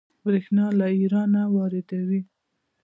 بریښنا 0.23 0.65
له 0.79 0.85
ایران 0.97 1.33
واردوي 1.55 2.21